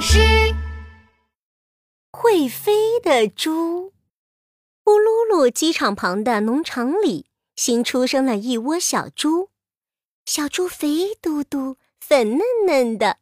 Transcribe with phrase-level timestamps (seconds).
[0.00, 0.18] 是。
[2.10, 3.92] 会飞的猪。
[4.86, 9.50] 乌噜噜机场旁的农场里，新出生了一窝小猪。
[10.24, 13.18] 小猪肥嘟嘟、粉嫩嫩的。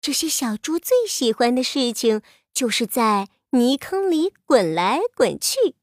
[0.00, 2.22] 这些小猪最喜欢的事情，
[2.52, 5.74] 就是在泥坑里滚来滚去，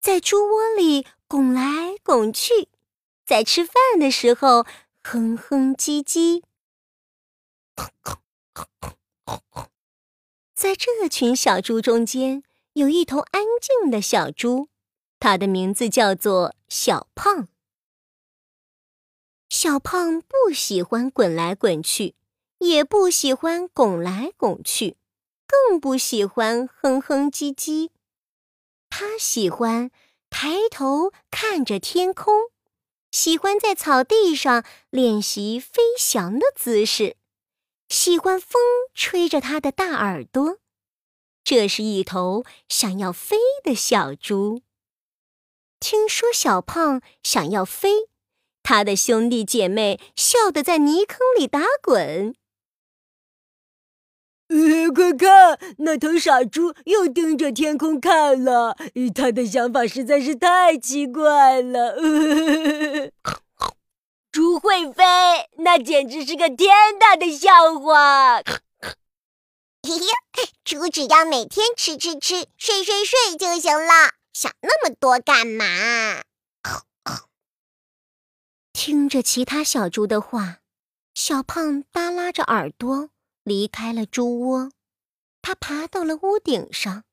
[0.00, 2.68] 在猪窝里拱来拱去，
[3.24, 4.66] 在吃饭的时候
[5.02, 6.42] 哼哼唧唧。
[10.54, 12.42] 在这群小猪中间，
[12.74, 14.68] 有一头安静的小猪，
[15.18, 17.48] 它的名字叫做小胖。
[19.50, 22.14] 小胖不喜欢滚来滚去，
[22.58, 24.96] 也不喜欢拱来拱去，
[25.46, 27.90] 更不喜欢哼哼唧唧。
[28.88, 29.90] 他喜欢
[30.30, 32.50] 抬头看着天空，
[33.10, 37.16] 喜欢在草地上练习飞翔的姿势。
[37.94, 38.60] 喜欢风
[38.92, 40.58] 吹着它的大耳朵，
[41.44, 44.62] 这是一头想要飞的小猪。
[45.78, 48.08] 听说小胖想要飞，
[48.64, 52.34] 他的兄弟姐妹笑得在泥坑里打滚。
[54.94, 58.76] 快看，那头傻猪又盯着天空看了，
[59.14, 61.96] 他的想法实在是太奇怪了。
[64.34, 65.04] 猪会飞，
[65.58, 68.40] 那简直是个天大的笑话。
[68.40, 68.42] 嘿
[69.82, 70.00] 嘿，
[70.64, 76.24] 猪只要每天吃吃吃，睡睡睡就行了，想那么多干嘛？
[78.74, 80.58] 听着其他小猪的话，
[81.14, 83.10] 小胖耷拉着耳朵
[83.44, 84.72] 离开了猪窝。
[85.42, 87.04] 他爬到了屋顶上，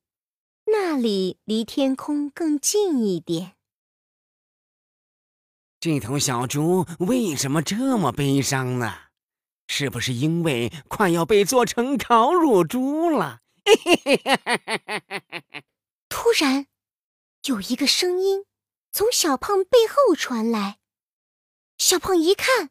[0.66, 3.54] 那里离天空更近一点。
[5.82, 8.94] 这头小猪为什么这么悲伤呢？
[9.68, 13.40] 是不是因为快要被做成烤乳猪了？
[16.08, 16.68] 突然，
[17.46, 18.46] 有一个声音
[18.92, 20.78] 从小胖背后传来。
[21.80, 22.69] 小胖一看，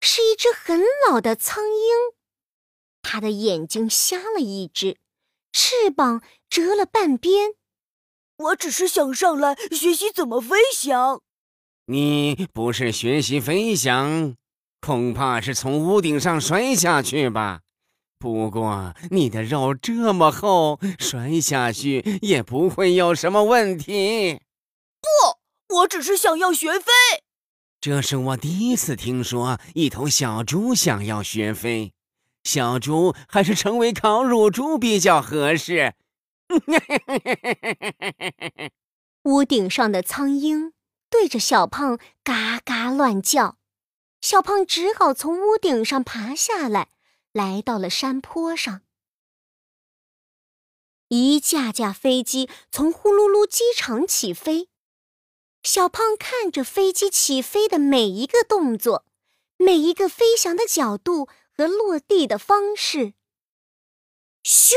[0.00, 0.80] 是一只很
[1.10, 2.14] 老的苍鹰，
[3.02, 4.98] 它的眼睛瞎了一只，
[5.52, 7.54] 翅膀折了半边。
[8.36, 11.22] 我只是想上来学习怎么飞翔。
[11.88, 14.34] 你不是学习飞翔，
[14.80, 17.60] 恐怕是从屋顶上摔下去吧？
[18.18, 24.40] 不过你的肉这么厚，摔下去也不会有什么问题。
[25.00, 25.06] 不，
[25.76, 26.90] 我只是想要学飞。
[27.80, 31.92] 这是我第一次听说一头小猪想要学飞。
[32.42, 35.94] 小猪还是成为烤乳猪比较合适。
[39.22, 40.72] 屋顶上的苍鹰。
[41.18, 43.56] 对着小胖嘎嘎乱叫，
[44.20, 46.90] 小胖只好从屋顶上爬下来，
[47.32, 48.82] 来到了山坡上。
[51.08, 54.68] 一架架飞机从呼噜噜机场起飞，
[55.62, 59.06] 小胖看着飞机起飞的每一个动作，
[59.56, 63.14] 每一个飞翔的角度和落地的方式。
[64.44, 64.74] 咻！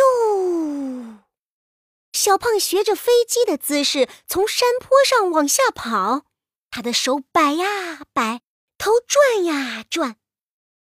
[2.14, 6.26] 小胖学着飞机的姿势从山坡上往下跑，
[6.72, 8.42] 他的手摆呀摆，
[8.78, 10.18] 头转呀转，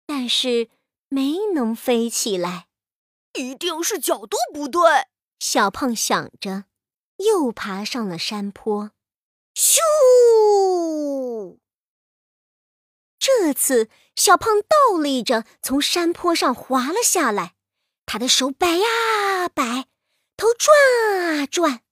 [0.06, 0.68] 但是
[1.08, 2.68] 没能飞起来。
[3.34, 4.82] 一定是角度不对，
[5.38, 6.64] 小胖想着，
[7.16, 8.92] 又爬上了山坡。
[9.54, 9.80] 咻！
[13.18, 17.54] 这次小胖倒立着从山坡上滑了下来，
[18.06, 19.88] 他的手摆呀摆。
[20.36, 21.82] 头转啊转，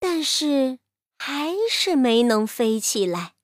[0.00, 0.80] 但是
[1.24, 3.34] 还是没能飞起来。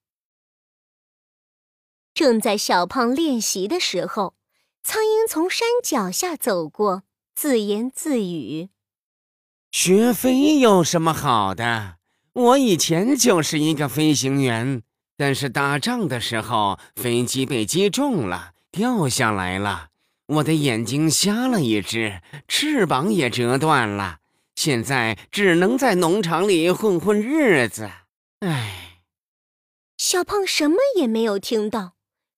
[2.12, 4.34] 正在小胖练习的时候，
[4.82, 7.04] 苍蝇从山脚下走过，
[7.36, 8.70] 自言自语
[9.70, 11.98] ：“学飞有什么好的？
[12.32, 14.82] 我以前就是一个飞行员，
[15.16, 19.90] 但是打仗的时候飞机被击中了，掉下来了。”
[20.26, 24.18] 我的眼睛瞎了一只，翅膀也折断了，
[24.58, 27.88] 现在只能在农场里混混日子。
[28.40, 29.04] 唉，
[29.96, 31.92] 小胖什么也没有听到，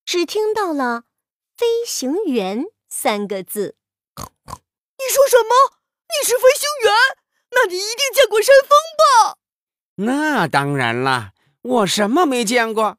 [0.04, 1.04] 只听到了
[1.56, 3.76] “飞行员”三个字。
[4.18, 5.78] 你说什么？
[6.10, 6.92] 你是飞行员？
[7.52, 8.68] 那你一定见过山峰
[8.98, 9.38] 吧？
[9.94, 11.32] 那当然了，
[11.62, 12.98] 我什么没见过。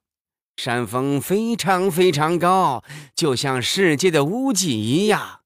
[0.58, 2.84] 山峰非常非常高，
[3.16, 5.41] 就像世界的屋脊一样。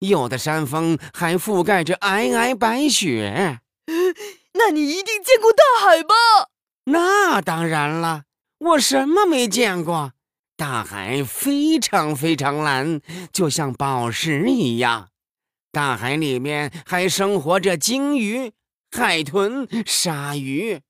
[0.00, 3.60] 有的山峰还覆盖着皑皑白雪。
[4.54, 6.14] 那你一定见过大海吧？
[6.84, 8.24] 那当然了，
[8.58, 10.12] 我什么没见过。
[10.56, 13.00] 大海非常非常蓝，
[13.32, 15.08] 就像宝石一样。
[15.72, 18.52] 大海里面还生活着鲸鱼、
[18.90, 20.80] 海豚、鲨鱼，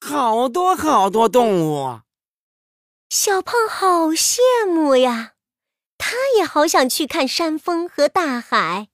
[0.00, 2.00] 好多好多动物。
[3.08, 5.32] 小胖好羡慕呀，
[5.98, 8.88] 他也好想去看山峰和大海。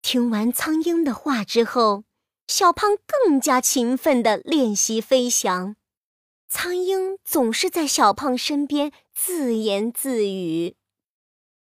[0.00, 2.04] 听完苍鹰的话之后，
[2.48, 5.76] 小胖更加勤奋地练习飞翔。
[6.48, 10.76] 苍鹰总是在小胖身边自言自语：“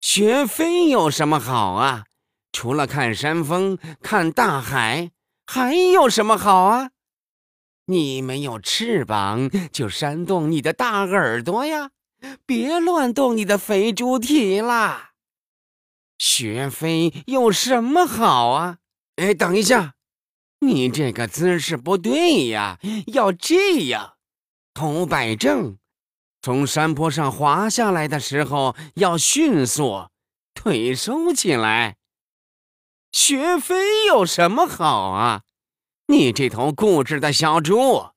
[0.01, 2.05] 学飞有什么好啊？
[2.51, 5.11] 除了看山峰、看大海，
[5.45, 6.91] 还有什么好啊？”
[7.85, 11.91] 你没有翅膀，就扇动你的大耳朵呀！
[12.45, 15.11] 别乱动你的肥猪蹄啦！
[16.17, 18.77] 学飞有什么好啊？
[19.15, 19.95] 哎，等一下，
[20.59, 24.13] 你这个姿势不对呀，要这样，
[24.73, 25.77] 头摆正，
[26.41, 30.07] 从山坡上滑下来的时候要迅速，
[30.53, 31.97] 腿收起来。
[33.11, 35.41] 学飞有什么好啊？
[36.07, 38.11] 你这头固执的小猪，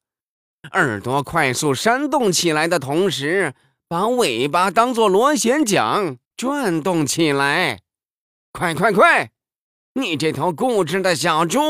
[0.73, 3.55] 耳朵快速扇动起来的同时，
[3.95, 7.81] 把尾巴当做螺旋桨转动起来，
[8.51, 9.31] 快快快！
[9.93, 11.61] 你这头固执的小猪。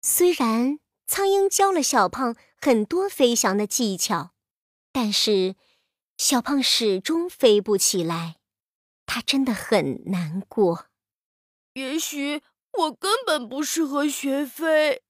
[0.00, 4.30] 虽然苍鹰教了小胖很多飞翔的技巧，
[4.90, 5.56] 但是
[6.16, 8.36] 小胖始终飞不起来，
[9.04, 10.86] 他真的很难过。
[11.74, 12.40] 也许。
[12.78, 15.02] 我根本不适合学飞。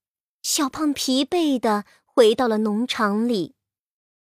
[0.42, 3.54] 小胖疲惫地回到了农场里，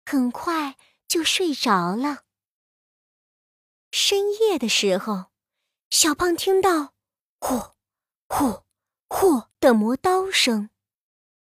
[0.03, 0.75] 很快
[1.09, 2.23] 就睡着了。
[3.91, 5.31] 深夜的时候，
[5.89, 6.93] 小胖听到
[7.41, 7.73] “呼，
[8.27, 8.63] 呼，
[9.09, 10.69] 呼”的磨刀声，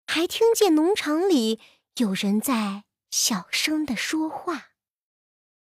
[0.05, 1.61] 还听见农场里
[1.95, 4.73] 有人在小声的说话：“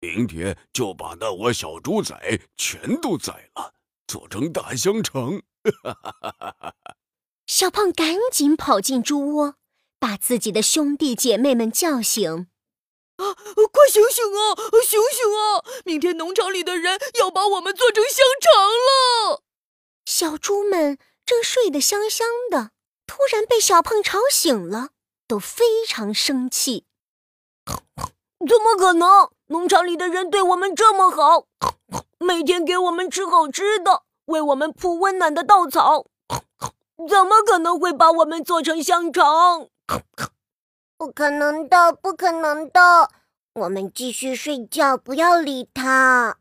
[0.01, 2.15] 明天就把那窝小猪仔
[2.57, 3.75] 全都宰了，
[4.07, 5.43] 做成大香肠。
[7.49, 9.57] ”小胖赶紧跑进猪窝，
[9.99, 12.49] 把自己的兄弟姐妹们叫醒
[13.17, 13.35] ：“啊，
[13.73, 14.55] 快醒醒啊，
[14.85, 15.65] 醒醒啊！
[15.85, 19.43] 明天农场里的人要把我们做成香肠了。”
[20.05, 22.71] 小猪们正睡得香香的，
[23.07, 24.91] 突然被小胖吵醒了，
[25.27, 26.85] 都非常生气
[28.47, 29.31] ：“怎么可能？
[29.49, 31.47] 农场里的人对我们这么好，
[32.19, 36.07] 每天给我们吃好吃的。”为我们铺温暖的稻草，
[37.09, 39.69] 怎么可能会把我们做成香肠？
[40.99, 43.11] 不可能的，不可能的！
[43.53, 46.39] 我们继续睡觉，不要理他。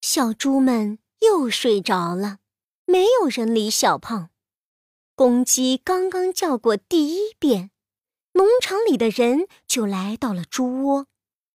[0.00, 2.38] 小猪们又睡着了，
[2.86, 4.30] 没有人理小胖。
[5.14, 7.70] 公鸡刚刚叫过第一遍，
[8.32, 11.06] 农场里的人就来到了猪窝，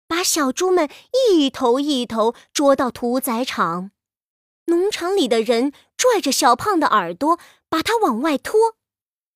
[0.08, 0.90] 把小猪们
[1.30, 3.92] 一头一头捉到屠宰场。
[4.66, 7.40] 农场里的人拽着小胖的耳朵，
[7.70, 8.77] 把他往外拖。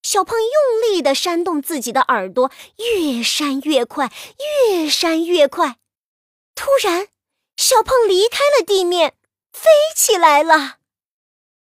[0.02, 4.12] 小胖用力地扇动自己的耳朵，越扇越快，
[4.68, 5.78] 越扇越快。
[6.54, 7.08] 突然，
[7.56, 9.14] 小胖离开了地面，
[9.52, 10.78] 飞起来了。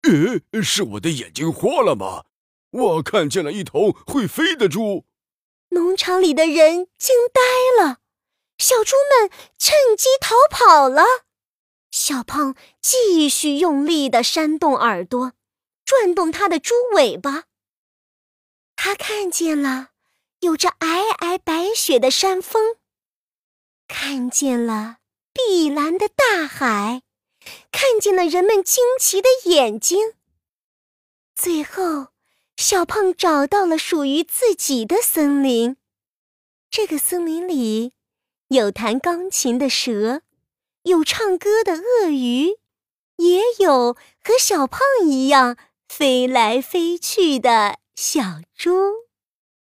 [0.04, 2.26] 呃，是我的眼睛花了吗？
[2.72, 5.06] 我看见了一头会飞的猪。
[5.70, 7.98] 农场里的人惊呆了，
[8.58, 11.04] 小猪们趁机逃跑了。
[11.92, 15.34] 小胖继续用力地扇动耳朵，
[15.84, 17.46] 转动他的猪尾巴。
[18.89, 19.89] 他看见了
[20.39, 22.77] 有着皑皑白雪的山峰，
[23.88, 24.98] 看见了
[25.31, 27.03] 碧蓝的大海，
[27.72, 30.15] 看见了人们惊奇的眼睛。
[31.36, 32.08] 最后，
[32.58, 35.77] 小胖找到了属于自己的森林。
[36.72, 37.93] 这个森林里
[38.48, 40.24] 有弹钢琴的蛇。
[40.81, 42.58] 有唱歌的鳄鱼，
[43.17, 49.09] 也有和小胖一样飞来飞去的小猪。